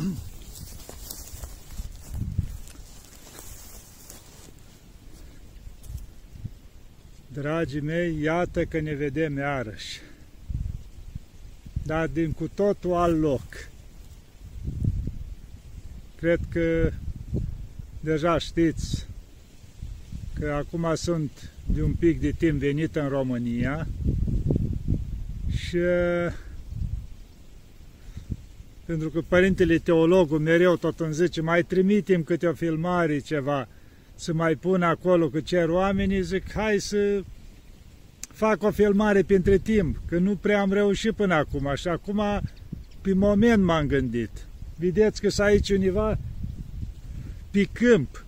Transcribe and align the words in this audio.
Dragii 7.32 7.80
mei, 7.80 8.20
iată 8.22 8.64
că 8.64 8.80
ne 8.80 8.94
vedem 8.94 9.36
iarăși, 9.36 10.00
dar 11.82 12.06
din 12.06 12.32
cu 12.32 12.50
totul 12.54 12.94
alt 12.94 13.20
loc. 13.20 13.68
Cred 16.16 16.40
că 16.48 16.92
deja 18.00 18.38
știți 18.38 19.06
că 20.38 20.52
acum 20.52 20.94
sunt 20.94 21.50
de 21.66 21.82
un 21.82 21.92
pic 21.92 22.20
de 22.20 22.30
timp 22.30 22.58
venit 22.58 22.96
în 22.96 23.08
România 23.08 23.86
și 25.56 25.78
pentru 28.90 29.10
că 29.10 29.20
Părintele 29.28 29.78
Teologul 29.78 30.38
mereu 30.38 30.76
tot 30.76 31.00
îmi 31.00 31.14
zice, 31.14 31.40
mai 31.40 31.62
trimitem 31.62 32.22
câte 32.22 32.46
o 32.46 32.52
filmare, 32.52 33.18
ceva, 33.18 33.68
să 34.14 34.32
mai 34.32 34.54
pun 34.54 34.82
acolo 34.82 35.28
că 35.28 35.40
cer 35.40 35.68
oamenii, 35.68 36.22
zic, 36.22 36.52
hai 36.52 36.78
să 36.78 37.22
fac 38.32 38.62
o 38.62 38.70
filmare 38.70 39.22
pentru 39.22 39.58
timp, 39.58 40.00
că 40.08 40.18
nu 40.18 40.36
prea 40.36 40.60
am 40.60 40.72
reușit 40.72 41.12
până 41.12 41.34
acum 41.34 41.72
și 41.74 41.88
acum 41.88 42.22
pe 43.00 43.12
moment 43.12 43.64
m-am 43.64 43.86
gândit. 43.86 44.30
Vedeți 44.76 45.20
că 45.20 45.28
s 45.28 45.38
aici 45.38 45.70
univa 45.70 46.18
pe 47.50 47.68
câmp, 47.72 48.24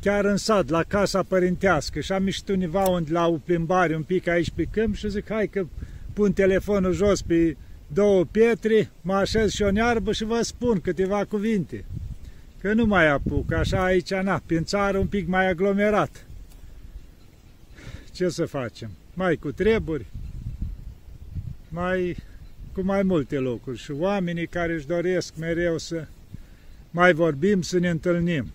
chiar 0.00 0.24
în 0.24 0.36
sat, 0.36 0.68
la 0.68 0.82
casa 0.82 1.22
părintească 1.22 2.00
și 2.00 2.12
am 2.12 2.24
ieșit 2.24 2.48
univa 2.48 2.82
unde 2.82 3.12
la 3.12 3.26
o 3.26 3.38
plimbare 3.44 3.96
un 3.96 4.02
pic 4.02 4.26
aici 4.26 4.50
pe 4.50 4.64
câmp 4.70 4.94
și 4.94 5.10
zic, 5.10 5.28
hai 5.28 5.46
că 5.46 5.66
pun 6.12 6.32
telefonul 6.32 6.92
jos 6.92 7.22
pe 7.22 7.56
două 7.92 8.24
pietre, 8.24 8.90
mă 9.00 9.14
așez 9.14 9.52
și 9.52 9.62
o 9.62 9.70
nearbă 9.70 10.12
și 10.12 10.24
vă 10.24 10.40
spun 10.42 10.80
câteva 10.80 11.24
cuvinte. 11.24 11.84
Că 12.60 12.72
nu 12.72 12.86
mai 12.86 13.08
apuc, 13.08 13.52
așa 13.52 13.84
aici, 13.84 14.14
na, 14.14 14.42
prin 14.46 14.64
țară 14.64 14.98
un 14.98 15.06
pic 15.06 15.26
mai 15.26 15.48
aglomerat. 15.48 16.26
Ce 18.12 18.28
să 18.28 18.46
facem? 18.46 18.90
Mai 19.14 19.36
cu 19.36 19.52
treburi, 19.52 20.06
mai 21.68 22.16
cu 22.72 22.80
mai 22.82 23.02
multe 23.02 23.38
locuri 23.38 23.78
și 23.78 23.90
oamenii 23.90 24.46
care 24.46 24.72
își 24.72 24.86
doresc 24.86 25.34
mereu 25.36 25.78
să 25.78 26.06
mai 26.90 27.12
vorbim, 27.12 27.62
să 27.62 27.78
ne 27.78 27.88
întâlnim. 27.88 28.52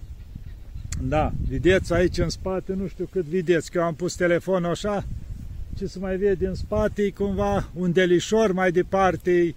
Da, 1.02 1.34
vedeți 1.50 1.94
aici 1.94 2.18
în 2.18 2.30
spate, 2.30 2.74
nu 2.74 2.88
știu 2.88 3.08
cât 3.12 3.26
vedeți, 3.26 3.72
că 3.72 3.78
eu 3.78 3.84
am 3.84 3.96
pus 3.96 4.16
telefonul 4.16 4.70
așa, 4.70 5.06
ce 5.78 5.86
se 5.86 6.00
mai 6.00 6.18
vede 6.18 6.48
în 6.48 6.56
spate, 6.56 7.10
cumva 7.10 7.70
un 7.76 7.92
delișor 7.92 8.52
mai 8.52 8.72
departe, 8.72 9.56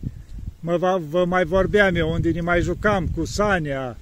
mă 0.61 0.77
va, 0.77 0.97
vă 0.97 1.25
mai 1.25 1.45
vorbeam 1.45 1.95
eu, 1.95 2.13
unde 2.13 2.31
ne 2.31 2.41
mai 2.41 2.61
jucam 2.61 3.09
cu 3.17 3.25
Sania, 3.25 3.97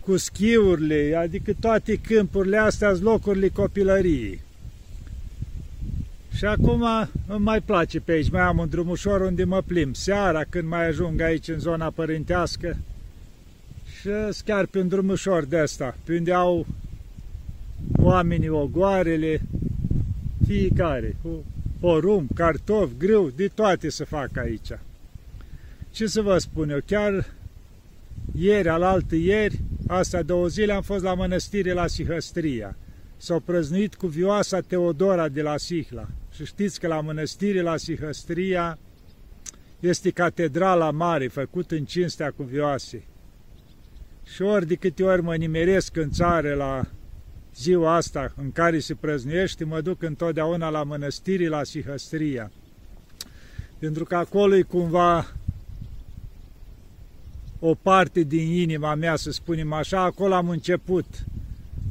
cu 0.00 0.16
schiurile, 0.16 1.16
adică 1.18 1.52
toate 1.60 1.96
câmpurile 1.96 2.56
astea 2.56 2.90
sunt 2.90 3.02
locurile 3.02 3.48
copilăriei. 3.48 4.40
Și 6.34 6.44
acum 6.44 6.84
îmi 7.26 7.44
mai 7.44 7.60
place 7.60 8.00
pe 8.00 8.12
aici, 8.12 8.30
mai 8.30 8.40
am 8.40 8.58
un 8.58 8.68
drumușor 8.68 9.20
unde 9.20 9.44
mă 9.44 9.62
plimb. 9.66 9.94
Seara, 9.94 10.44
când 10.48 10.68
mai 10.68 10.86
ajung 10.86 11.20
aici 11.20 11.48
în 11.48 11.58
zona 11.58 11.90
părintească, 11.90 12.76
și 14.00 14.08
chiar 14.44 14.66
pe 14.66 14.78
un 14.78 14.88
drumușor 14.88 15.44
de 15.44 15.60
ăsta, 15.62 15.96
pe 16.04 16.16
unde 16.16 16.32
au 16.32 16.66
oamenii 17.96 18.48
ogoarele, 18.48 19.40
fiecare, 20.50 21.16
cu 21.22 21.44
porumb, 21.80 22.28
cartofi, 22.34 22.96
grâu, 22.98 23.30
de 23.30 23.48
toate 23.48 23.90
să 23.90 24.04
fac 24.04 24.36
aici. 24.36 24.70
Ce 25.90 26.06
să 26.06 26.22
vă 26.22 26.38
spun 26.38 26.70
eu, 26.70 26.78
chiar 26.86 27.26
ieri, 28.34 28.68
alaltă 28.68 29.16
ieri, 29.16 29.60
astea 29.86 30.22
două 30.22 30.46
zile 30.46 30.72
am 30.72 30.82
fost 30.82 31.02
la 31.02 31.14
mănăstire 31.14 31.72
la 31.72 31.86
Sihăstria. 31.86 32.76
S-au 33.16 33.40
prăznuit 33.40 33.94
cu 33.94 34.06
vioasa 34.06 34.60
Teodora 34.60 35.28
de 35.28 35.42
la 35.42 35.56
Sihla. 35.56 36.08
Și 36.32 36.44
știți 36.44 36.80
că 36.80 36.86
la 36.86 37.00
mănăstire 37.00 37.60
la 37.60 37.76
Sihăstria 37.76 38.78
este 39.80 40.10
catedrala 40.10 40.90
mare, 40.90 41.28
făcută 41.28 41.74
în 41.74 41.84
cinstea 41.84 42.30
cu 42.30 42.42
vioase. 42.42 43.02
Și 44.34 44.42
ori 44.42 44.66
de 44.66 44.74
câte 44.74 45.02
ori 45.02 45.22
mă 45.22 45.36
nimeresc 45.36 45.96
în 45.96 46.10
țară 46.10 46.54
la 46.54 46.86
ziua 47.56 47.94
asta 47.94 48.32
în 48.36 48.52
care 48.52 48.78
se 48.78 48.94
prăznuiește, 48.94 49.64
mă 49.64 49.80
duc 49.80 50.02
întotdeauna 50.02 50.68
la 50.68 50.82
mănăstire 50.82 51.48
la 51.48 51.64
Sihăstria. 51.64 52.50
Pentru 53.78 54.04
că 54.04 54.16
acolo 54.16 54.54
e 54.54 54.62
cumva 54.62 55.32
o 57.58 57.74
parte 57.74 58.20
din 58.20 58.50
inima 58.50 58.94
mea, 58.94 59.16
să 59.16 59.30
spunem 59.30 59.72
așa, 59.72 60.02
acolo 60.02 60.34
am 60.34 60.48
început 60.48 61.06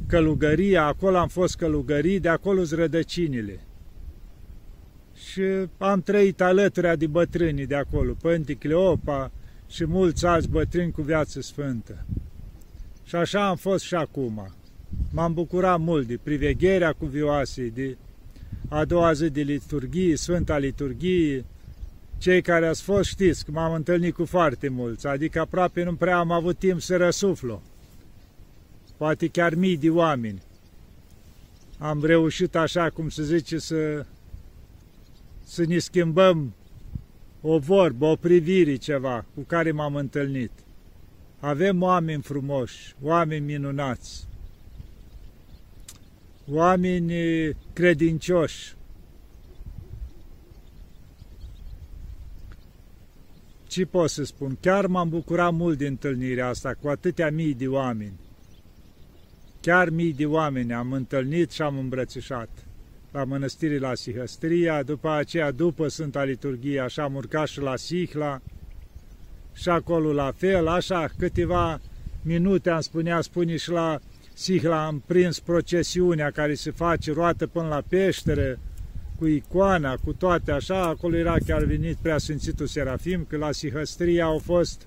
călugăria, 0.06 0.86
acolo 0.86 1.16
am 1.16 1.28
fost 1.28 1.56
călugării, 1.56 2.20
de 2.20 2.28
acolo 2.28 2.64
sunt 2.64 2.80
rădăcinile. 2.80 3.60
Și 5.14 5.42
am 5.78 6.00
trăit 6.00 6.40
alături 6.40 6.98
de 6.98 7.06
bătrânii 7.06 7.66
de 7.66 7.74
acolo, 7.74 8.12
Pânti 8.12 8.54
Cleopa 8.54 9.30
și 9.68 9.84
mulți 9.84 10.26
alți 10.26 10.48
bătrâni 10.48 10.92
cu 10.92 11.02
viață 11.02 11.40
sfântă. 11.40 12.06
Și 13.04 13.16
așa 13.16 13.48
am 13.48 13.56
fost 13.56 13.84
și 13.84 13.94
acum. 13.94 14.54
M-am 15.12 15.34
bucurat 15.34 15.78
mult 15.80 16.06
de 16.06 16.18
privegherea 16.22 16.92
cuvioasei, 16.92 17.70
de 17.70 17.96
a 18.68 18.84
doua 18.84 19.12
zi 19.12 19.30
de 19.30 19.40
liturghie, 19.40 20.16
Sfânta 20.16 20.58
Liturghie. 20.58 21.44
Cei 22.18 22.42
care 22.42 22.66
ați 22.66 22.82
fost 22.82 23.08
știți 23.08 23.44
că 23.44 23.50
m-am 23.50 23.74
întâlnit 23.74 24.14
cu 24.14 24.24
foarte 24.24 24.68
mulți, 24.68 25.06
adică 25.06 25.40
aproape 25.40 25.82
nu 25.82 25.94
prea 25.94 26.18
am 26.18 26.30
avut 26.30 26.58
timp 26.58 26.80
să 26.80 26.96
răsuflu. 26.96 27.62
Poate 28.96 29.28
chiar 29.28 29.54
mii 29.54 29.76
de 29.76 29.90
oameni. 29.90 30.42
Am 31.78 32.04
reușit 32.04 32.56
așa, 32.56 32.90
cum 32.90 33.08
se 33.08 33.22
zice, 33.22 33.58
să, 33.58 34.06
să 35.44 35.64
ne 35.66 35.78
schimbăm 35.78 36.54
o 37.40 37.58
vorbă, 37.58 38.06
o 38.06 38.16
privire 38.16 38.76
ceva 38.76 39.24
cu 39.34 39.40
care 39.40 39.70
m-am 39.70 39.94
întâlnit. 39.94 40.50
Avem 41.38 41.82
oameni 41.82 42.22
frumoși, 42.22 42.94
oameni 43.02 43.44
minunați, 43.44 44.28
oameni 46.50 47.12
credincioși. 47.72 48.74
Ce 53.66 53.86
pot 53.86 54.10
să 54.10 54.24
spun? 54.24 54.56
Chiar 54.60 54.86
m-am 54.86 55.08
bucurat 55.08 55.52
mult 55.52 55.78
de 55.78 55.86
întâlnirea 55.86 56.48
asta 56.48 56.74
cu 56.80 56.88
atâtea 56.88 57.30
mii 57.30 57.54
de 57.54 57.68
oameni. 57.68 58.18
Chiar 59.60 59.90
mii 59.90 60.12
de 60.12 60.26
oameni 60.26 60.72
am 60.72 60.92
întâlnit 60.92 61.50
și 61.50 61.62
am 61.62 61.78
îmbrățișat 61.78 62.48
la 63.12 63.24
mănăstirii 63.24 63.78
la 63.78 63.94
Sihăstria, 63.94 64.82
după 64.82 65.10
aceea, 65.10 65.50
după 65.50 65.88
Sfânta 65.88 66.24
Liturghie, 66.24 66.80
așa 66.80 67.02
am 67.02 67.14
urcat 67.14 67.46
și 67.46 67.60
la 67.60 67.76
Sihla, 67.76 68.40
și 69.52 69.68
acolo 69.68 70.12
la 70.12 70.32
fel, 70.36 70.68
așa 70.68 71.08
câteva 71.18 71.80
minute 72.22 72.70
am 72.70 72.80
spunea, 72.80 73.20
spune 73.20 73.56
și 73.56 73.70
la 73.70 74.00
Sihla 74.40 74.86
am 74.86 75.02
prins 75.06 75.40
procesiunea 75.40 76.30
care 76.30 76.54
se 76.54 76.70
face 76.70 77.12
roată 77.12 77.46
până 77.46 77.68
la 77.68 77.82
peșteră, 77.88 78.58
cu 79.18 79.26
icoana, 79.26 79.96
cu 79.96 80.12
toate 80.12 80.52
așa, 80.52 80.82
acolo 80.82 81.16
era 81.16 81.36
chiar 81.46 81.64
venit 81.64 81.96
Preasfințitul 81.96 82.66
Serafim, 82.66 83.24
că 83.28 83.36
la 83.36 83.52
Sihăstria 83.52 84.24
au 84.24 84.38
fost 84.38 84.86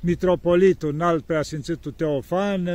mitropolitul 0.00 0.92
înalt 0.92 1.24
Preasfințitul 1.24 1.92
Teofan, 1.92 2.68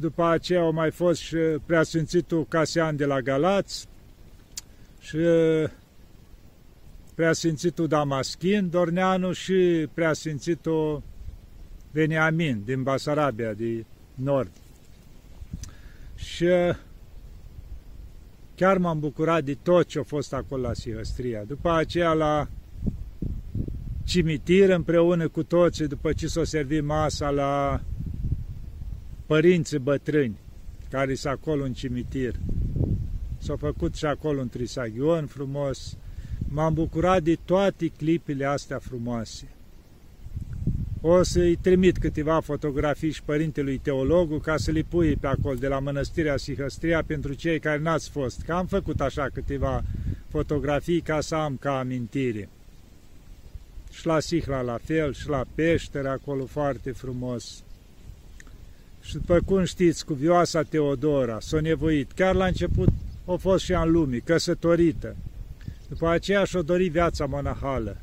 după 0.00 0.24
aceea 0.24 0.60
au 0.60 0.72
mai 0.72 0.90
fost 0.90 1.20
și 1.20 1.36
Preasfințitul 1.66 2.46
Casian 2.48 2.96
de 2.96 3.04
la 3.04 3.20
Galați 3.20 3.88
și 5.00 5.18
Preasfințitul 7.14 7.86
Damaschin 7.86 8.70
Dorneanu 8.70 9.32
și 9.32 9.88
Preasfințitul 9.94 11.02
Veniamin 11.90 12.62
din 12.64 12.82
Basarabia, 12.82 13.52
de 13.52 13.84
nord. 14.22 14.50
Și 16.14 16.46
chiar 18.54 18.78
m-am 18.78 18.98
bucurat 18.98 19.44
de 19.44 19.54
tot 19.62 19.86
ce 19.86 19.98
a 19.98 20.02
fost 20.02 20.32
acolo 20.32 20.62
la 20.62 20.72
Sihăstria. 20.72 21.44
După 21.44 21.70
aceea 21.72 22.12
la 22.12 22.48
cimitir 24.04 24.70
împreună 24.70 25.28
cu 25.28 25.42
toții, 25.42 25.86
după 25.86 26.12
ce 26.12 26.26
s-a 26.26 26.44
servit 26.44 26.84
masa 26.84 27.30
la 27.30 27.80
părinții 29.26 29.78
bătrâni, 29.78 30.38
care 30.90 31.14
sunt 31.14 31.32
acolo 31.32 31.64
în 31.64 31.72
cimitir. 31.72 32.34
S-a 33.38 33.56
făcut 33.56 33.94
și 33.94 34.04
acolo 34.04 34.40
un 34.40 34.48
trisaghion 34.48 35.26
frumos. 35.26 35.96
M-am 36.48 36.74
bucurat 36.74 37.22
de 37.22 37.38
toate 37.44 37.88
clipile 37.88 38.44
astea 38.44 38.78
frumoase. 38.78 39.48
O 41.00 41.22
să-i 41.22 41.56
trimit 41.56 41.98
câteva 41.98 42.40
fotografii 42.40 43.10
și 43.10 43.22
părintelui 43.22 43.78
teologul 43.78 44.40
ca 44.40 44.56
să 44.56 44.70
le 44.70 44.82
pui 44.88 45.16
pe 45.16 45.26
acolo 45.26 45.54
de 45.54 45.68
la 45.68 45.78
Mănăstirea 45.78 46.36
Sihăstria 46.36 47.02
pentru 47.06 47.32
cei 47.32 47.58
care 47.58 47.78
n-ați 47.78 48.10
fost. 48.10 48.40
Că 48.46 48.52
am 48.52 48.66
făcut 48.66 49.00
așa 49.00 49.28
câteva 49.32 49.82
fotografii 50.28 51.00
ca 51.00 51.20
să 51.20 51.34
am 51.34 51.56
ca 51.56 51.78
amintire. 51.78 52.48
și 53.90 54.06
la 54.06 54.20
Sihla 54.20 54.60
la 54.60 54.78
fel, 54.84 55.12
și 55.12 55.28
la 55.28 55.44
peșteră, 55.54 56.08
acolo 56.08 56.44
foarte 56.44 56.90
frumos. 56.90 57.62
Și 59.02 59.12
după 59.12 59.40
cum 59.44 59.64
știți, 59.64 60.04
cu 60.04 60.14
vioasa 60.14 60.62
Teodora 60.62 61.40
s-a 61.40 61.60
nevoit, 61.60 62.12
chiar 62.12 62.34
la 62.34 62.46
început 62.46 62.88
a 63.24 63.34
fost 63.34 63.64
și 63.64 63.72
în 63.72 63.90
lumii, 63.90 64.20
căsătorită. 64.20 65.16
După 65.88 66.08
aceea 66.08 66.44
și-a 66.44 66.62
dorit 66.62 66.92
viața 66.92 67.26
monahală. 67.26 67.96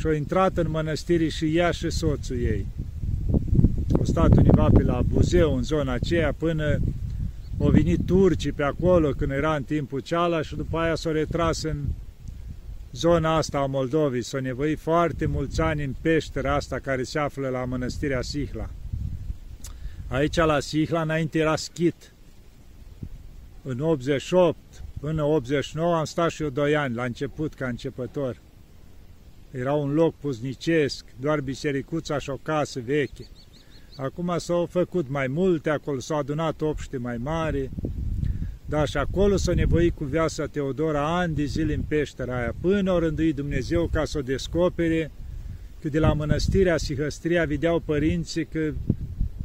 Și-a 0.00 0.14
intrat 0.14 0.56
în 0.56 0.70
mănăstiri 0.70 1.28
și 1.28 1.56
ea 1.56 1.70
și 1.70 1.90
soțul 1.90 2.40
ei. 2.40 2.66
Au 3.98 4.04
stat 4.04 4.36
univa 4.36 4.68
pe 4.72 4.82
la 4.82 5.02
Buzeu, 5.02 5.56
în 5.56 5.62
zona 5.62 5.92
aceea, 5.92 6.32
până 6.32 6.80
au 7.60 7.70
venit 7.70 8.06
turcii 8.06 8.52
pe 8.52 8.62
acolo, 8.62 9.10
când 9.10 9.30
era 9.30 9.54
în 9.54 9.62
timpul 9.62 10.00
ceala, 10.00 10.42
și 10.42 10.56
după 10.56 10.78
aia 10.78 10.94
s-au 10.94 11.12
retras 11.12 11.62
în 11.62 11.76
zona 12.92 13.36
asta 13.36 13.58
a 13.58 13.66
Moldovei. 13.66 14.22
S-au 14.22 14.40
nevoit 14.40 14.78
foarte 14.78 15.26
mulți 15.26 15.60
ani 15.60 15.84
în 15.84 15.94
peștera 16.00 16.54
asta 16.54 16.78
care 16.78 17.02
se 17.02 17.18
află 17.18 17.48
la 17.48 17.64
mănăstirea 17.64 18.22
Sihla. 18.22 18.70
Aici 20.08 20.36
la 20.36 20.60
Sihla 20.60 21.00
înainte 21.00 21.38
era 21.38 21.56
schit. 21.56 22.12
În 23.62 23.80
88 23.80 24.56
până 25.00 25.22
89 25.22 25.94
am 25.94 26.04
stat 26.04 26.30
și 26.30 26.42
eu 26.42 26.48
2 26.48 26.76
ani, 26.76 26.94
la 26.94 27.04
început, 27.04 27.54
ca 27.54 27.66
începător. 27.66 28.36
Era 29.50 29.72
un 29.72 29.92
loc 29.92 30.14
puznicesc, 30.14 31.04
doar 31.20 31.40
bisericuța 31.40 32.18
și 32.18 32.30
o 32.30 32.36
casă 32.42 32.80
veche. 32.84 33.26
Acum 33.96 34.34
s-au 34.38 34.66
făcut 34.66 35.08
mai 35.08 35.26
multe, 35.26 35.70
acolo 35.70 35.98
s-au 35.98 36.18
adunat 36.18 36.60
obște 36.60 36.96
mai 36.96 37.16
mari, 37.16 37.70
da, 38.70 38.84
și 38.84 38.96
acolo 38.96 39.36
s-a 39.36 39.54
nevoit 39.54 39.94
cu 39.94 40.04
viața 40.04 40.46
Teodora 40.46 41.18
ani 41.18 41.34
de 41.34 41.44
zile 41.44 41.74
în 41.74 41.82
peștera 41.88 42.38
aia, 42.38 42.54
până 42.60 42.92
o 42.92 42.98
rânduit 42.98 43.34
Dumnezeu 43.34 43.88
ca 43.92 44.04
să 44.04 44.18
o 44.18 44.22
descopere, 44.22 45.10
că 45.80 45.88
de 45.88 45.98
la 45.98 46.12
mănăstirea 46.12 46.76
Sihăstria 46.76 47.44
vedeau 47.44 47.78
părinții 47.78 48.44
că 48.44 48.72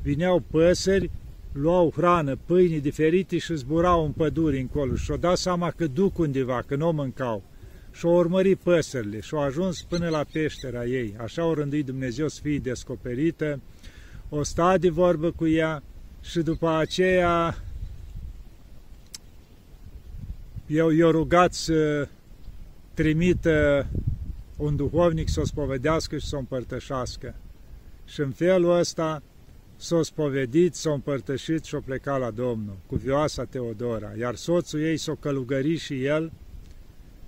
vineau 0.01 0.39
păsări, 0.51 1.11
luau 1.51 1.91
hrană, 1.95 2.37
pâini 2.45 2.79
diferite 2.79 3.37
și 3.37 3.55
zburau 3.55 4.05
în 4.05 4.11
păduri 4.11 4.59
încolo 4.59 4.95
și-o 4.95 5.15
dat 5.15 5.37
seama 5.37 5.71
că 5.71 5.87
duc 5.87 6.17
undeva, 6.17 6.63
că 6.67 6.75
nu 6.75 6.87
o 6.87 6.91
mâncau. 6.91 7.43
Și-o 7.95 8.09
urmărit 8.09 8.57
păsările 8.57 9.19
și-o 9.19 9.39
ajuns 9.39 9.81
până 9.81 10.09
la 10.09 10.25
peștera 10.31 10.85
ei. 10.85 11.15
Așa 11.17 11.45
o 11.45 11.53
rânduit 11.53 11.85
Dumnezeu 11.85 12.27
să 12.27 12.39
fie 12.41 12.57
descoperită, 12.57 13.59
o 14.29 14.43
sta 14.43 14.77
de 14.77 14.89
vorbă 14.89 15.31
cu 15.31 15.47
ea 15.47 15.83
și 16.21 16.39
după 16.39 16.69
aceea 16.69 17.57
eu 20.67 20.89
i-o 20.89 21.11
rugat 21.11 21.53
să 21.53 22.07
trimită 22.93 23.87
un 24.57 24.75
duhovnic 24.75 25.29
să 25.29 25.39
o 25.39 25.45
spovedească 25.45 26.17
și 26.17 26.27
să 26.27 26.35
o 26.35 26.39
împărtășească. 26.39 27.35
Și 28.05 28.19
în 28.19 28.31
felul 28.31 28.77
ăsta 28.77 29.21
s-o 29.75 30.03
spovedit, 30.03 30.75
s-o 30.75 30.93
împărtășit 30.93 31.63
și 31.63 31.75
o 31.75 31.79
pleca 31.79 32.17
la 32.17 32.31
Domnul, 32.31 32.77
cu 32.85 32.95
vioasa 32.95 33.43
Teodora, 33.43 34.11
iar 34.19 34.35
soțul 34.35 34.81
ei 34.81 34.97
s-o 34.97 35.15
călugări 35.15 35.75
și 35.75 36.03
el 36.03 36.31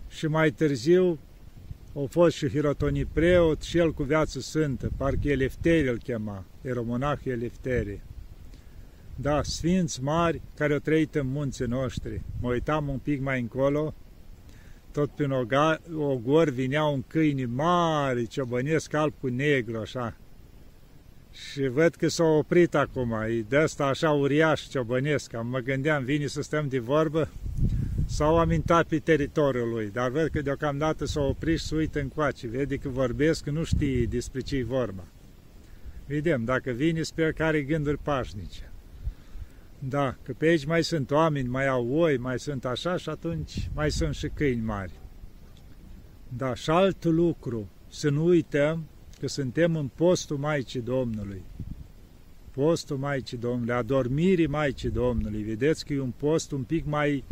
și 0.09 0.27
mai 0.27 0.51
târziu 0.51 1.19
au 1.95 2.07
fost 2.09 2.35
și 2.35 2.49
Hirotonii 2.49 3.05
preot 3.05 3.61
și 3.61 3.77
el 3.77 3.93
cu 3.93 4.03
viață 4.03 4.39
sfântă, 4.39 4.89
parcă 4.97 5.29
Elefteri 5.29 5.89
îl 5.89 5.97
chema, 5.97 6.45
eromonah 6.61 7.19
Elefteri. 7.23 7.99
Da, 9.15 9.43
sfinți 9.43 10.03
mari 10.03 10.41
care 10.55 10.73
au 10.73 10.79
trăit 10.79 11.15
în 11.15 11.27
munții 11.27 11.65
noștri. 11.65 12.21
Mă 12.41 12.51
uitam 12.51 12.87
un 12.87 12.97
pic 12.97 13.21
mai 13.21 13.39
încolo, 13.39 13.93
tot 14.91 15.09
prin 15.09 15.31
ogor 15.97 16.49
vineau 16.49 16.93
un 16.93 17.03
câini 17.07 17.45
mari, 17.45 18.27
ciobănesc 18.27 18.93
alb 18.93 19.13
cu 19.19 19.27
negru, 19.27 19.77
așa. 19.77 20.17
Și 21.31 21.67
văd 21.67 21.95
că 21.95 22.07
s-au 22.07 22.37
oprit 22.37 22.75
acum, 22.75 23.11
e 23.11 23.45
de 23.47 23.57
asta 23.57 23.85
așa 23.85 24.11
uriaș 24.11 24.61
ciobănesc. 24.61 25.31
Mă 25.43 25.59
gândeam, 25.59 26.03
vine 26.03 26.27
să 26.27 26.41
stăm 26.41 26.67
de 26.67 26.79
vorbă, 26.79 27.29
s-au 28.09 28.37
amintat 28.37 28.87
pe 28.87 28.99
teritoriul 28.99 29.69
lui, 29.69 29.89
dar 29.89 30.09
văd 30.09 30.27
că 30.27 30.41
deocamdată 30.41 31.05
s-au 31.05 31.29
oprit 31.29 31.59
și 31.59 31.65
se 31.65 31.75
uită 31.75 31.99
încoace, 31.99 32.47
vede 32.47 32.77
că 32.77 32.89
vorbesc, 32.89 33.45
nu 33.45 33.63
știe 33.63 34.05
despre 34.05 34.39
ce 34.39 34.63
vorba. 34.63 35.03
Vedem, 36.05 36.43
dacă 36.43 36.71
vine, 36.71 37.01
sper 37.01 37.31
că 37.31 37.43
are 37.43 37.61
gânduri 37.61 37.97
pașnice. 37.97 38.71
Da, 39.79 40.15
că 40.23 40.33
pe 40.37 40.45
aici 40.45 40.65
mai 40.65 40.83
sunt 40.83 41.11
oameni, 41.11 41.47
mai 41.47 41.67
au 41.67 41.87
oi, 41.91 42.17
mai 42.17 42.39
sunt 42.39 42.65
așa 42.65 42.97
și 42.97 43.09
atunci 43.09 43.69
mai 43.73 43.91
sunt 43.91 44.15
și 44.15 44.27
câini 44.27 44.61
mari. 44.61 44.91
Da, 46.37 46.53
și 46.53 46.69
alt 46.69 47.03
lucru, 47.03 47.69
să 47.87 48.09
nu 48.09 48.25
uităm 48.25 48.87
că 49.19 49.27
suntem 49.27 49.75
în 49.75 49.89
postul 49.95 50.37
Maicii 50.37 50.81
Domnului. 50.81 51.41
Postul 52.51 52.97
Maicii 52.97 53.37
Domnului, 53.37 53.73
adormirii 53.73 54.47
Maicii 54.47 54.89
Domnului. 54.89 55.41
Vedeți 55.41 55.85
că 55.85 55.93
e 55.93 55.99
un 55.99 56.13
post 56.17 56.51
un 56.51 56.63
pic 56.63 56.85
mai 56.85 57.23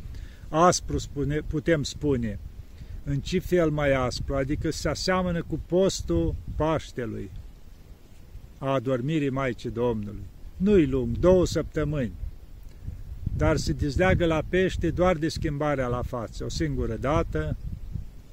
aspru, 0.49 0.97
spune, 0.97 1.39
putem 1.47 1.83
spune. 1.83 2.39
În 3.03 3.19
ce 3.19 3.39
fel 3.39 3.69
mai 3.69 3.91
aspru? 3.91 4.35
Adică 4.35 4.71
se 4.71 4.89
aseamănă 4.89 5.43
cu 5.43 5.59
postul 5.65 6.35
Paștelui, 6.55 7.31
a 8.57 8.69
adormirii 8.69 9.29
Maicii 9.29 9.69
Domnului. 9.69 10.23
Nu-i 10.57 10.85
lung, 10.85 11.17
două 11.17 11.45
săptămâni 11.45 12.11
dar 13.37 13.57
se 13.57 13.73
dezleagă 13.73 14.25
la 14.25 14.43
pește 14.49 14.89
doar 14.89 15.15
de 15.15 15.27
schimbarea 15.27 15.87
la 15.87 16.01
față, 16.01 16.43
o 16.43 16.49
singură 16.49 16.95
dată, 16.95 17.57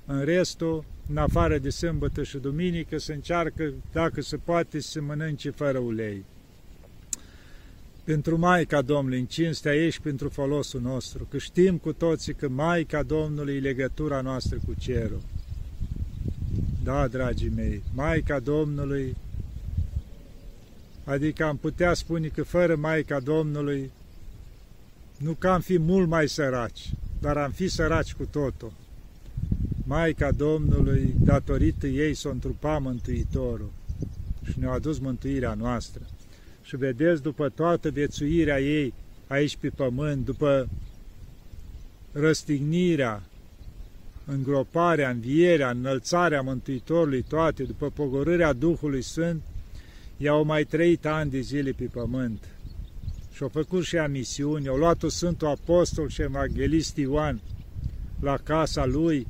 în 0.06 0.24
restul, 0.24 0.84
în 1.08 1.16
afară 1.16 1.58
de 1.58 1.70
sâmbătă 1.70 2.22
și 2.22 2.38
duminică, 2.38 2.98
se 2.98 3.12
încearcă, 3.12 3.72
dacă 3.92 4.20
se 4.20 4.36
poate, 4.36 4.80
să 4.80 5.00
mănânce 5.00 5.50
fără 5.50 5.78
ulei. 5.78 6.24
Pentru 8.04 8.38
Maica 8.38 8.82
Domnului, 8.82 9.18
în 9.18 9.26
cinstea 9.26 9.74
ei 9.74 9.90
și 9.90 10.00
pentru 10.00 10.28
folosul 10.28 10.80
nostru, 10.80 11.26
că 11.30 11.38
știm 11.38 11.76
cu 11.76 11.92
toții 11.92 12.34
că 12.34 12.48
Maica 12.48 13.02
Domnului 13.02 13.56
e 13.56 13.60
legătura 13.60 14.20
noastră 14.20 14.58
cu 14.66 14.74
cerul. 14.78 15.20
Da, 16.84 17.08
dragii 17.08 17.52
mei, 17.56 17.82
Maica 17.94 18.38
Domnului, 18.38 19.16
adică 21.04 21.44
am 21.44 21.56
putea 21.56 21.94
spune 21.94 22.26
că 22.26 22.42
fără 22.42 22.76
Maica 22.76 23.20
Domnului 23.20 23.90
nu 25.18 25.32
că 25.32 25.48
am 25.48 25.60
fi 25.60 25.78
mult 25.78 26.08
mai 26.08 26.28
săraci, 26.28 26.90
dar 27.20 27.36
am 27.36 27.50
fi 27.50 27.68
săraci 27.68 28.14
cu 28.14 28.24
totul. 28.24 28.72
Maica 29.86 30.32
Domnului, 30.32 31.14
datorită 31.18 31.86
ei, 31.86 32.14
s-o 32.14 32.30
întrupa 32.30 32.78
Mântuitorul 32.78 33.72
și 34.50 34.58
ne-a 34.58 34.70
adus 34.70 34.98
mântuirea 34.98 35.54
noastră. 35.54 36.02
Și 36.62 36.76
vedeți, 36.76 37.22
după 37.22 37.48
toată 37.48 37.90
viețuirea 37.90 38.60
ei 38.60 38.94
aici 39.26 39.56
pe 39.56 39.68
pământ, 39.68 40.24
după 40.24 40.68
răstignirea, 42.12 43.22
îngroparea, 44.26 45.10
învierea, 45.10 45.70
înălțarea 45.70 46.42
Mântuitorului, 46.42 47.22
toate, 47.22 47.62
după 47.62 47.90
pogorârea 47.90 48.52
Duhului 48.52 49.02
Sfânt, 49.02 49.42
i-au 50.16 50.44
mai 50.44 50.64
trăit 50.64 51.06
ani 51.06 51.30
de 51.30 51.40
zile 51.40 51.70
pe 51.70 51.84
pământ 51.84 52.44
și-au 53.32 53.48
făcut 53.48 53.84
și 53.84 53.96
a 53.96 54.06
misiuni, 54.06 54.68
au 54.68 54.76
luat-o 54.76 55.08
Sfântul 55.08 55.46
Apostol 55.46 56.08
și 56.08 56.22
Evanghelist 56.22 56.96
Ioan 56.96 57.40
la 58.20 58.36
casa 58.36 58.86
lui 58.86 59.26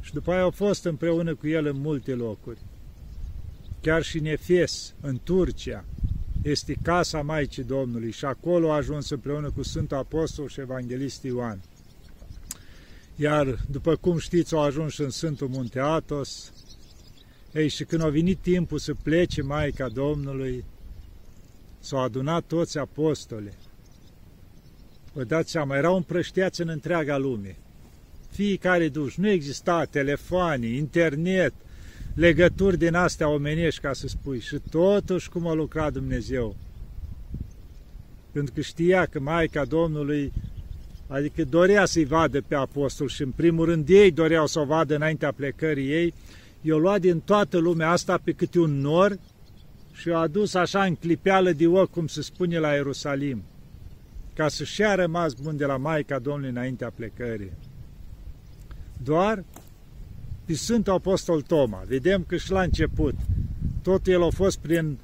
și 0.00 0.12
după 0.12 0.32
aia 0.32 0.42
au 0.42 0.50
fost 0.50 0.84
împreună 0.84 1.34
cu 1.34 1.46
el 1.46 1.66
în 1.66 1.80
multe 1.80 2.12
locuri. 2.12 2.58
Chiar 3.80 4.02
și 4.02 4.18
în 4.18 4.24
Efes, 4.24 4.94
în 5.00 5.20
Turcia, 5.24 5.84
este 6.48 6.76
casa 6.82 7.22
Maicii 7.22 7.62
Domnului 7.62 8.10
și 8.10 8.24
acolo 8.24 8.70
a 8.72 8.74
ajuns 8.74 9.10
împreună 9.10 9.50
cu 9.50 9.62
Sfântul 9.62 9.96
Apostol 9.96 10.48
și 10.48 10.60
Evanghelist 10.60 11.22
Ioan. 11.22 11.60
Iar, 13.16 13.58
după 13.70 13.96
cum 13.96 14.18
știți, 14.18 14.54
au 14.54 14.60
ajuns 14.60 14.92
și 14.92 15.00
în 15.00 15.10
Sfântul 15.10 15.48
Munte 15.48 15.78
Atos. 15.80 16.52
Ei, 17.52 17.68
și 17.68 17.84
când 17.84 18.02
a 18.02 18.08
venit 18.08 18.38
timpul 18.38 18.78
să 18.78 18.94
plece 18.94 19.42
Maica 19.42 19.88
Domnului, 19.88 20.64
S-au 21.86 21.98
adunat 21.98 22.44
toți 22.44 22.78
apostole. 22.78 23.52
Vă 25.12 25.24
dați 25.24 25.50
seama, 25.50 25.76
erau 25.76 25.96
împrășteați 25.96 26.60
în 26.60 26.68
întreaga 26.68 27.16
lume. 27.16 27.56
Fiecare 28.30 28.88
duș, 28.88 29.16
nu 29.16 29.28
exista 29.28 29.84
telefoane, 29.84 30.66
internet, 30.66 31.54
legături 32.16 32.78
din 32.78 32.94
astea 32.94 33.28
omenești, 33.28 33.80
ca 33.80 33.92
să 33.92 34.08
spui. 34.08 34.40
Și 34.40 34.60
totuși 34.70 35.28
cum 35.28 35.46
a 35.46 35.52
lucrat 35.52 35.92
Dumnezeu. 35.92 36.56
Pentru 38.32 38.54
că 38.54 38.60
știa 38.60 39.06
că 39.06 39.20
Maica 39.20 39.64
Domnului, 39.64 40.32
adică 41.08 41.44
dorea 41.44 41.84
să-i 41.84 42.04
vadă 42.04 42.40
pe 42.40 42.54
apostol 42.54 43.08
și 43.08 43.22
în 43.22 43.30
primul 43.30 43.64
rând 43.64 43.88
ei 43.88 44.10
doreau 44.10 44.46
să 44.46 44.60
o 44.60 44.64
vadă 44.64 44.94
înaintea 44.94 45.32
plecării 45.32 45.90
ei, 45.90 46.14
i-o 46.60 46.78
luat 46.78 47.00
din 47.00 47.20
toată 47.20 47.58
lumea 47.58 47.90
asta 47.90 48.18
pe 48.24 48.32
câte 48.32 48.58
un 48.58 48.80
nor 48.80 49.18
și 49.92 50.08
a 50.08 50.16
adus 50.16 50.54
așa 50.54 50.84
în 50.84 50.94
clipeală 50.94 51.52
de 51.52 51.66
ochi, 51.66 51.90
cum 51.90 52.06
se 52.06 52.22
spune 52.22 52.58
la 52.58 52.72
Ierusalim, 52.72 53.42
ca 54.34 54.48
să-și 54.48 54.82
a 54.82 54.94
rămas 54.94 55.32
bun 55.32 55.56
de 55.56 55.64
la 55.64 55.76
Maica 55.76 56.18
Domnului 56.18 56.50
înaintea 56.50 56.92
plecării. 56.96 57.52
Doar 59.02 59.44
pe 60.46 60.54
Sfântul 60.54 60.92
Apostol 60.92 61.42
Toma. 61.42 61.82
Vedem 61.86 62.24
că 62.26 62.36
și 62.36 62.50
la 62.50 62.62
început 62.62 63.14
tot 63.82 64.06
el 64.06 64.22
a 64.22 64.30
fost 64.30 64.58
prin 64.58 64.98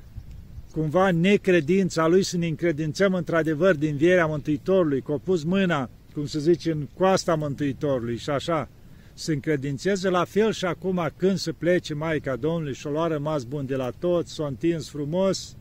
cumva 0.72 1.10
necredința 1.10 2.06
lui 2.06 2.22
să 2.22 2.36
ne 2.36 2.46
încredințăm 2.46 3.14
într-adevăr 3.14 3.74
din 3.74 3.96
vierea 3.96 4.26
Mântuitorului, 4.26 5.02
că 5.02 5.12
a 5.12 5.20
pus 5.24 5.42
mâna, 5.42 5.90
cum 6.14 6.26
se 6.26 6.38
zice, 6.38 6.70
în 6.70 6.88
coasta 6.96 7.34
Mântuitorului 7.34 8.16
și 8.16 8.30
așa, 8.30 8.68
să 9.14 9.32
încredințeze 9.32 10.08
la 10.08 10.24
fel 10.24 10.52
și 10.52 10.64
acum 10.64 11.10
când 11.16 11.38
se 11.38 11.52
plece 11.52 11.94
Maica 11.94 12.36
Domnului 12.36 12.74
și-o 12.74 12.90
lua 12.90 13.06
rămas 13.06 13.44
bun 13.44 13.66
de 13.66 13.76
la 13.76 13.90
toți, 13.98 14.32
s-a 14.32 14.46
întins 14.46 14.88
frumos 14.88 15.56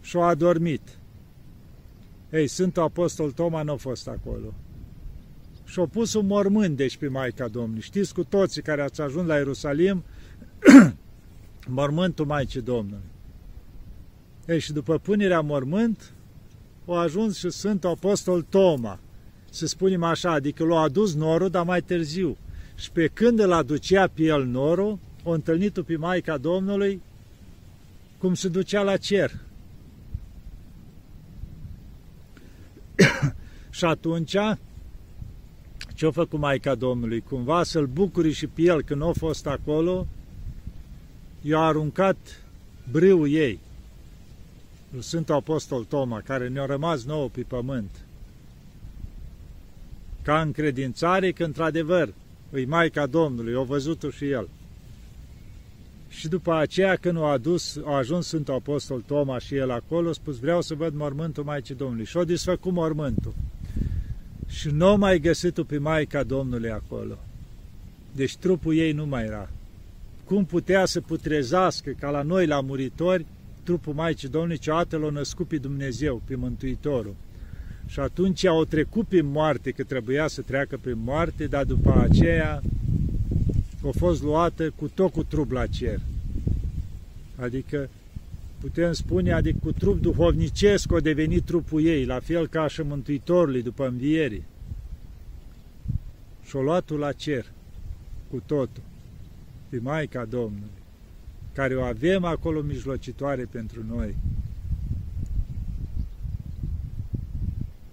și-a 0.00 0.20
adormit. 0.20 0.98
Ei, 2.32 2.46
Sfântul 2.46 2.82
Apostol 2.82 3.30
Toma 3.30 3.62
nu 3.62 3.72
a 3.72 3.76
fost 3.76 4.08
acolo. 4.08 4.54
Și-a 5.68 5.86
pus 5.86 6.14
un 6.14 6.26
mormânt, 6.26 6.76
deci, 6.76 6.96
pe 6.96 7.08
Maica 7.08 7.48
Domnului. 7.48 7.82
Știți 7.82 8.14
cu 8.14 8.24
toții 8.24 8.62
care 8.62 8.82
ați 8.82 9.00
ajuns 9.00 9.26
la 9.26 9.36
Ierusalim, 9.36 10.04
mormântul 11.66 12.26
Maicii 12.26 12.60
Domnului. 12.60 13.04
Ei, 14.46 14.60
și 14.60 14.72
după 14.72 14.98
punerea 14.98 15.40
mormânt, 15.40 16.12
a 16.86 16.96
ajuns 16.96 17.38
și 17.38 17.50
Sfântul 17.50 17.90
Apostol 17.90 18.42
Toma, 18.42 18.98
să 19.50 19.66
spunem 19.66 20.02
așa, 20.02 20.32
adică 20.32 20.64
l-a 20.64 20.80
adus 20.80 21.14
norul, 21.14 21.50
dar 21.50 21.64
mai 21.64 21.82
târziu. 21.82 22.36
Și 22.74 22.90
pe 22.90 23.06
când 23.06 23.38
îl 23.38 23.52
aducea 23.52 24.06
pe 24.06 24.22
el 24.22 24.44
norul, 24.44 24.98
o 25.22 25.30
întâlnit-o 25.30 25.82
pe 25.82 25.96
Maica 25.96 26.36
Domnului 26.36 27.02
cum 28.18 28.34
se 28.34 28.48
ducea 28.48 28.82
la 28.82 28.96
cer. 28.96 29.32
și 33.70 33.84
atunci, 33.84 34.36
ce-a 35.98 36.10
făcut 36.10 36.38
Maica 36.38 36.74
Domnului? 36.74 37.20
Cumva 37.20 37.62
să-l 37.62 37.86
bucuri 37.86 38.32
și 38.32 38.46
pe 38.46 38.62
el 38.62 38.82
când 38.82 39.02
a 39.02 39.12
fost 39.12 39.46
acolo, 39.46 40.06
i-a 41.42 41.58
aruncat 41.58 42.16
brâul 42.90 43.30
ei, 43.30 43.58
Sfântul 44.98 45.34
Apostol 45.34 45.84
Toma, 45.84 46.20
care 46.20 46.48
ne-a 46.48 46.66
rămas 46.66 47.04
nou 47.04 47.28
pe 47.28 47.40
pământ, 47.40 47.90
ca 50.22 50.40
încredințare 50.40 51.32
că, 51.32 51.44
într-adevăr, 51.44 52.12
îi 52.50 52.64
Maica 52.64 53.06
Domnului, 53.06 53.54
o 53.54 53.64
văzut 53.64 54.04
și 54.10 54.30
el. 54.30 54.48
Și 56.08 56.28
după 56.28 56.54
aceea, 56.54 56.96
când 56.96 57.16
a, 57.16 57.24
adus, 57.24 57.80
a 57.84 57.96
ajuns 57.96 58.26
Sfântul 58.26 58.54
Apostol 58.54 59.00
Toma 59.00 59.38
și 59.38 59.54
el 59.54 59.70
acolo, 59.70 60.08
a 60.08 60.12
spus, 60.12 60.38
vreau 60.38 60.62
să 60.62 60.74
văd 60.74 60.94
mormântul 60.94 61.44
Maicii 61.44 61.74
Domnului. 61.74 62.04
Și-a 62.04 62.24
desfăcut 62.24 62.72
mormântul. 62.72 63.34
Și 64.48 64.68
nu 64.68 64.96
mai 64.96 65.18
găsit-o 65.18 65.64
pe 65.64 65.78
Maica 65.78 66.22
Domnului 66.22 66.70
acolo. 66.70 67.18
Deci 68.12 68.36
trupul 68.36 68.76
ei 68.76 68.92
nu 68.92 69.06
mai 69.06 69.24
era. 69.24 69.50
Cum 70.24 70.44
putea 70.44 70.84
să 70.84 71.00
putrezească 71.00 71.90
ca 71.90 72.10
la 72.10 72.22
noi, 72.22 72.46
la 72.46 72.60
muritori, 72.60 73.26
trupul 73.62 73.94
Maicii 73.94 74.28
Domnului, 74.28 74.58
ce 74.58 74.70
l-a 74.70 75.10
născut 75.12 75.48
pe 75.48 75.56
Dumnezeu, 75.56 76.22
pe 76.24 76.34
Mântuitorul. 76.34 77.14
Și 77.86 78.00
atunci 78.00 78.44
au 78.44 78.64
trecut 78.64 79.06
prin 79.06 79.26
moarte, 79.26 79.70
că 79.70 79.84
trebuia 79.84 80.26
să 80.26 80.42
treacă 80.42 80.78
prin 80.80 80.98
moarte, 81.04 81.46
dar 81.46 81.64
după 81.64 82.06
aceea 82.08 82.62
a 83.86 83.90
fost 83.98 84.22
luată 84.22 84.70
cu 84.70 84.88
tot 84.94 85.12
cu 85.12 85.22
trup 85.22 85.50
la 85.50 85.66
cer. 85.66 86.00
Adică, 87.36 87.88
putem 88.58 88.92
spune, 88.92 89.32
adică 89.32 89.58
cu 89.62 89.72
trup 89.72 90.00
duhovnicesc 90.00 90.92
a 90.92 91.00
devenit 91.00 91.44
trupul 91.44 91.84
ei, 91.84 92.04
la 92.04 92.20
fel 92.20 92.46
ca 92.46 92.66
și 92.66 92.82
Mântuitorului 92.82 93.62
după 93.62 93.86
înviere. 93.86 94.46
Și-o 96.44 96.62
luat 96.62 96.90
la 96.90 97.12
cer, 97.12 97.52
cu 98.30 98.42
totul, 98.46 98.82
pe 99.68 99.78
Maica 99.78 100.24
Domnului, 100.24 100.82
care 101.52 101.76
o 101.76 101.82
avem 101.82 102.24
acolo 102.24 102.60
mijlocitoare 102.60 103.44
pentru 103.44 103.84
noi. 103.88 104.16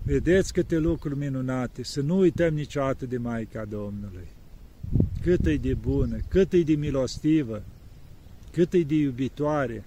Vedeți 0.04 0.54
câte 0.54 0.78
lucruri 0.78 1.18
minunate, 1.18 1.84
să 1.84 2.02
nu 2.02 2.18
uităm 2.18 2.54
niciodată 2.54 3.06
de 3.06 3.18
Maica 3.18 3.66
Domnului. 3.66 4.28
Cât 5.22 5.46
e 5.46 5.56
de 5.56 5.74
bună, 5.74 6.18
cât 6.28 6.54
e 6.54 6.62
de 6.62 6.74
milostivă, 6.74 7.64
cât 8.52 8.74
e 8.74 8.80
de 8.80 8.96
iubitoare 8.96 9.84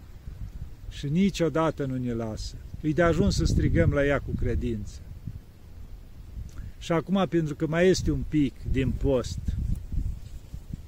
și 0.90 1.09
niciodată 1.09 1.85
nu 1.85 1.97
ne 1.97 2.12
lasă. 2.12 2.54
E 2.80 2.90
de 2.90 3.02
ajuns 3.02 3.37
să 3.37 3.45
strigăm 3.45 3.90
la 3.90 4.04
ea 4.04 4.18
cu 4.18 4.30
credință. 4.40 4.99
Și 6.78 6.92
acum, 6.92 7.26
pentru 7.28 7.54
că 7.54 7.66
mai 7.66 7.88
este 7.88 8.11
un 8.11 8.25
pic 8.28 8.54
din 8.71 8.90
post, 8.90 9.38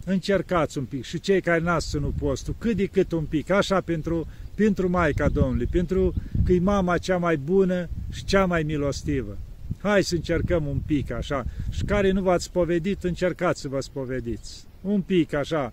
încercați 0.04 0.78
un 0.78 0.84
pic 0.84 1.04
și 1.04 1.20
cei 1.20 1.40
care 1.40 1.60
n-ați 1.60 1.88
ținut 1.88 2.12
postul, 2.12 2.54
cât 2.58 2.76
de 2.76 2.86
cât 2.86 3.12
un 3.12 3.24
pic, 3.24 3.50
așa 3.50 3.80
pentru, 3.80 4.26
pentru 4.54 4.88
Maica 4.88 5.28
Domnului, 5.28 5.66
pentru 5.66 6.14
că 6.44 6.52
e 6.52 6.60
mama 6.60 6.98
cea 6.98 7.16
mai 7.16 7.36
bună 7.36 7.88
și 8.10 8.24
cea 8.24 8.46
mai 8.46 8.62
milostivă. 8.62 9.38
Hai 9.78 10.04
să 10.04 10.14
încercăm 10.14 10.66
un 10.66 10.80
pic 10.86 11.10
așa. 11.10 11.44
Și 11.70 11.84
care 11.84 12.10
nu 12.10 12.22
v-ați 12.22 12.44
spovedit, 12.44 13.04
încercați 13.04 13.60
să 13.60 13.68
vă 13.68 13.80
spovediți. 13.80 14.64
Un 14.80 15.00
pic 15.00 15.32
așa. 15.32 15.72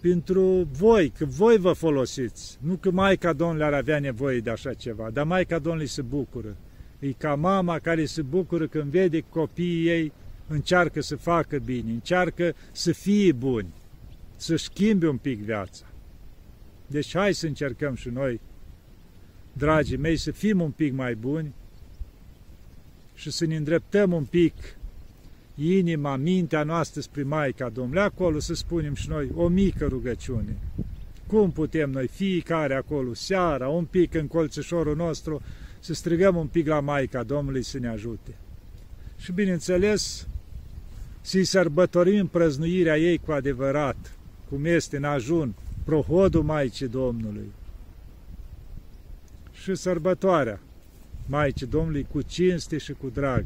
Pentru 0.00 0.68
voi, 0.72 1.12
că 1.18 1.24
voi 1.24 1.56
vă 1.56 1.72
folosiți. 1.72 2.58
Nu 2.60 2.74
că 2.74 2.90
Maica 2.90 3.32
Domnului 3.32 3.64
ar 3.64 3.72
avea 3.72 3.98
nevoie 3.98 4.40
de 4.40 4.50
așa 4.50 4.74
ceva, 4.74 5.10
dar 5.10 5.24
Maica 5.24 5.58
Domnului 5.58 5.88
se 5.88 6.02
bucură. 6.02 6.56
E 6.98 7.12
ca 7.12 7.34
mama 7.34 7.78
care 7.78 8.04
se 8.04 8.22
bucură 8.22 8.66
când 8.66 8.90
vede 8.90 9.20
copiii 9.20 9.88
ei 9.88 10.12
încearcă 10.46 11.00
să 11.00 11.16
facă 11.16 11.58
bine, 11.58 11.90
încearcă 11.90 12.54
să 12.72 12.92
fie 12.92 13.32
buni, 13.32 13.68
să 14.36 14.56
schimbe 14.56 15.08
un 15.08 15.16
pic 15.16 15.42
viața. 15.42 15.84
Deci 16.86 17.16
hai 17.16 17.34
să 17.34 17.46
încercăm 17.46 17.94
și 17.94 18.08
noi, 18.08 18.40
dragii 19.52 19.96
mei, 19.96 20.16
să 20.16 20.30
fim 20.30 20.60
un 20.60 20.70
pic 20.70 20.92
mai 20.92 21.14
buni 21.14 21.54
și 23.14 23.30
să 23.30 23.46
ne 23.46 23.56
îndreptăm 23.56 24.12
un 24.12 24.24
pic 24.24 24.54
inima, 25.58 26.16
mintea 26.16 26.62
noastră 26.62 27.00
spre 27.00 27.22
Maica 27.22 27.68
Domnului. 27.68 28.02
Acolo 28.02 28.38
să 28.38 28.54
spunem 28.54 28.94
și 28.94 29.08
noi 29.08 29.30
o 29.34 29.48
mică 29.48 29.86
rugăciune. 29.86 30.56
Cum 31.26 31.50
putem 31.50 31.90
noi, 31.90 32.06
fiecare 32.06 32.74
acolo, 32.74 33.14
seara, 33.14 33.68
un 33.68 33.84
pic 33.84 34.14
în 34.14 34.26
colțișorul 34.26 34.96
nostru, 34.96 35.42
să 35.78 35.94
strigăm 35.94 36.36
un 36.36 36.46
pic 36.46 36.66
la 36.66 36.80
Maica 36.80 37.22
Domnului 37.22 37.62
să 37.62 37.78
ne 37.78 37.88
ajute. 37.88 38.34
Și 39.18 39.32
bineînțeles, 39.32 40.26
să-i 41.20 41.44
sărbătorim 41.44 42.26
prăznuirea 42.26 42.98
ei 42.98 43.18
cu 43.18 43.32
adevărat, 43.32 44.18
cum 44.48 44.64
este 44.64 44.96
în 44.96 45.04
ajun, 45.04 45.54
prohodul 45.84 46.42
Maicii 46.42 46.88
Domnului. 46.88 47.52
Și 49.52 49.74
sărbătoarea 49.74 50.60
Maicii 51.26 51.66
Domnului 51.66 52.06
cu 52.10 52.22
cinste 52.22 52.78
și 52.78 52.92
cu 52.92 53.10
drag, 53.14 53.44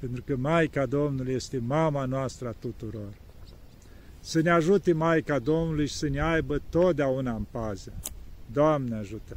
pentru 0.00 0.22
că 0.26 0.36
Maica 0.36 0.86
Domnului 0.86 1.34
este 1.34 1.58
mama 1.66 2.04
noastră 2.04 2.48
a 2.48 2.54
tuturor. 2.58 3.14
Să 4.20 4.40
ne 4.40 4.50
ajute 4.50 4.92
Maica 4.92 5.38
Domnului 5.38 5.86
și 5.86 5.94
să 5.94 6.08
ne 6.08 6.22
aibă 6.22 6.60
totdeauna 6.68 7.34
în 7.34 7.46
pază. 7.50 7.92
Doamne 8.52 8.96
ajută! 8.96 9.36